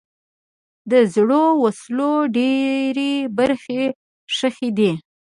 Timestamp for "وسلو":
1.63-2.11